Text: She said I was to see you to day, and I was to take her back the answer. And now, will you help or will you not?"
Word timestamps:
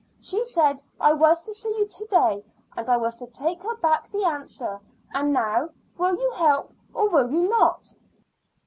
She 0.19 0.43
said 0.45 0.81
I 0.99 1.13
was 1.13 1.43
to 1.43 1.53
see 1.53 1.69
you 1.77 1.85
to 1.87 2.05
day, 2.07 2.43
and 2.75 2.89
I 2.89 2.97
was 2.97 3.13
to 3.17 3.27
take 3.27 3.61
her 3.61 3.75
back 3.75 4.09
the 4.11 4.23
answer. 4.25 4.79
And 5.13 5.31
now, 5.31 5.69
will 5.95 6.15
you 6.15 6.31
help 6.31 6.73
or 6.91 7.07
will 7.07 7.31
you 7.31 7.47
not?" 7.47 7.93